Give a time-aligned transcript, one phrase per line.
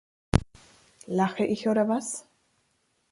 [1.07, 2.25] Lache ich, oder was?